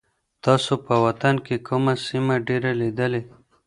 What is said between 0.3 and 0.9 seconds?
تاسو